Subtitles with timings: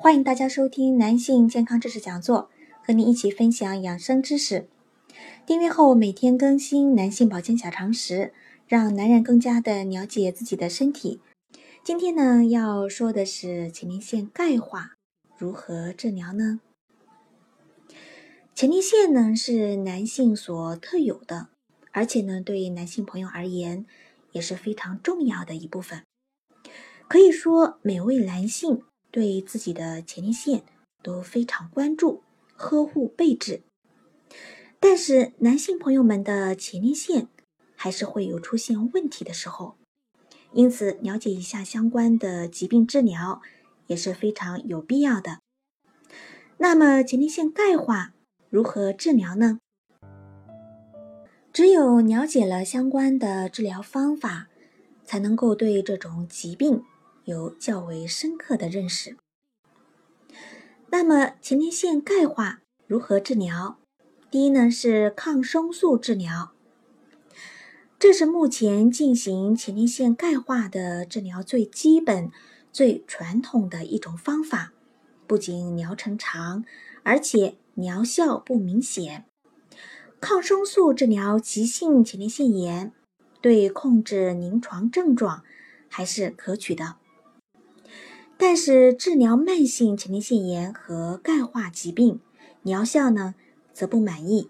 [0.00, 2.48] 欢迎大家收听男性健康知识讲座，
[2.86, 4.68] 和你一起分享养生知识。
[5.44, 8.32] 订阅后每天更新男性保健小常识，
[8.68, 11.20] 让男人更加的了解自己的身体。
[11.82, 14.92] 今天呢，要说的是前列腺钙化
[15.36, 16.60] 如何治疗呢？
[18.54, 21.48] 前列腺呢是男性所特有的，
[21.90, 23.84] 而且呢对男性朋友而言
[24.30, 26.04] 也是非常重要的一部分。
[27.08, 28.82] 可以说，每位男性。
[29.10, 30.62] 对自己的前列腺
[31.02, 32.22] 都非常关注、
[32.56, 33.62] 呵护备至，
[34.78, 37.28] 但是男性朋友们的前列腺
[37.74, 39.76] 还是会有出现问题的时候，
[40.52, 43.40] 因此了解一下相关的疾病治疗
[43.86, 45.38] 也是非常有必要的。
[46.58, 48.12] 那么前列腺钙化
[48.50, 49.58] 如何治疗呢？
[51.52, 54.48] 只有了解了相关的治疗方法，
[55.04, 56.84] 才能够对这种疾病。
[57.28, 59.18] 有较为深刻的认识。
[60.90, 63.78] 那么前列腺钙化如何治疗？
[64.30, 66.52] 第一呢是抗生素治疗，
[67.98, 72.30] 这是目前进行前列腺钙化的治疗最基本、
[72.72, 74.72] 最传统的一种方法，
[75.26, 76.64] 不仅疗程长，
[77.02, 79.26] 而且疗效不明显。
[80.18, 82.90] 抗生素治疗急性前列腺炎，
[83.42, 85.44] 对控制临床症状
[85.90, 86.96] 还是可取的。
[88.40, 92.20] 但是治疗慢性前列腺炎和钙化疾病
[92.62, 93.34] 疗效呢，
[93.74, 94.48] 则不满意，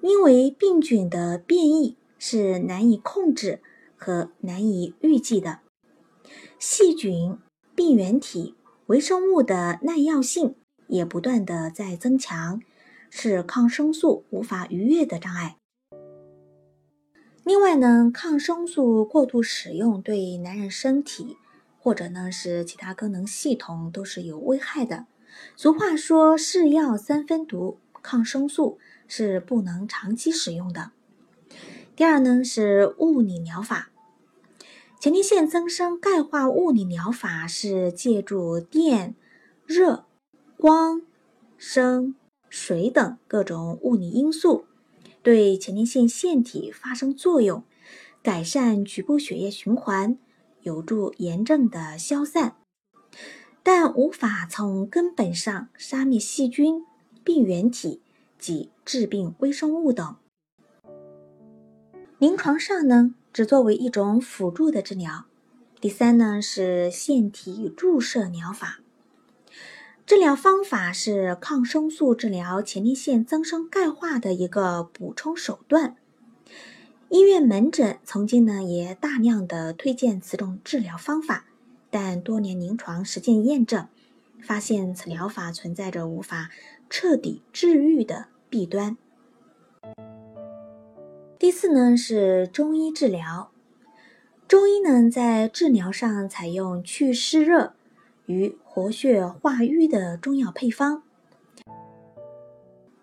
[0.00, 3.60] 因为病菌的变异是难以控制
[3.94, 5.60] 和难以预计的，
[6.58, 7.36] 细菌、
[7.74, 8.54] 病原体、
[8.86, 10.54] 微生物的耐药性
[10.88, 12.62] 也不断的在增强，
[13.10, 15.58] 是抗生素无法逾越的障碍。
[17.44, 21.36] 另外呢，抗生素过度使用对男人身体。
[21.82, 25.06] 或者呢是其他功能系统都是有危害的。
[25.56, 28.78] 俗话说“是药三分毒”，抗生素
[29.08, 30.92] 是不能长期使用的。
[31.96, 33.90] 第二呢是物理疗法，
[35.00, 39.16] 前列腺增生钙化物理疗法是借助电、
[39.66, 40.04] 热、
[40.56, 41.02] 光、
[41.58, 42.14] 声、
[42.48, 44.66] 水等各种物理因素，
[45.20, 47.64] 对前列腺腺体发生作用，
[48.22, 50.16] 改善局部血液循环。
[50.62, 52.56] 有助炎症的消散，
[53.62, 56.84] 但无法从根本上杀灭细菌、
[57.22, 58.00] 病原体
[58.38, 60.16] 及致病微生物等。
[62.18, 65.26] 临床上呢，只作为一种辅助的治疗。
[65.80, 68.78] 第三呢，是腺体注射疗法，
[70.06, 75.96] 治疗方法是抗生素治疗前列腺增生钙化的一个补充手段。
[77.12, 81.44] 医院门诊曾经呢也大量的推荐此种治疗方法，
[81.90, 83.86] 但多年临床实践验证，
[84.40, 86.48] 发现此疗法存在着无法
[86.88, 88.96] 彻底治愈的弊端。
[91.38, 93.50] 第四呢是中医治疗，
[94.48, 97.74] 中医呢在治疗上采用祛湿热
[98.24, 101.02] 与活血化瘀的中药配方。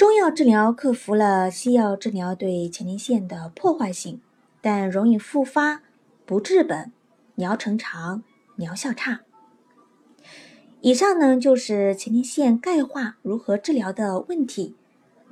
[0.00, 4.22] 中药治疗克服了西药治疗对前列腺的破坏性，
[4.62, 5.82] 但容易复发、
[6.24, 6.90] 不治本、
[7.34, 8.22] 疗程长、
[8.56, 9.20] 疗效差。
[10.80, 14.74] 以上呢就是前列腺钙化如何治疗的问题。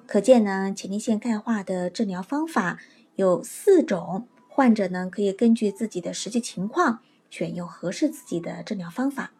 [0.06, 2.78] 可见呢，前列腺钙化的治疗方法
[3.14, 6.98] 有四种，患者呢可以根据自己的实际情况
[7.30, 9.32] 选用合适自己的治疗方法，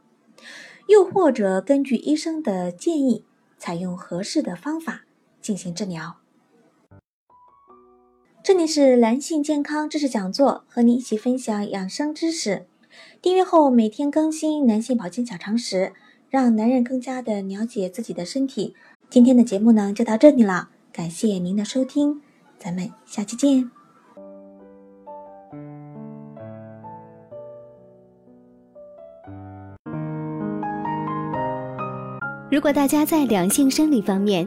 [0.86, 3.26] 又或者根据医生的建议
[3.58, 5.04] 采用合适的方法。
[5.48, 6.16] 进行治疗。
[8.42, 12.66] 这里是男性健康知识讲座，和你一起分享养生知识。
[13.22, 15.94] 订阅后每天更新男性保健小常识，
[16.28, 18.76] 让男人更加的了解自己的身体。
[19.08, 22.20] 今天的节目呢就到这里了，感谢您的收听，
[22.58, 23.70] 咱们下期见。
[32.50, 34.46] 如果大家在两性生理方面，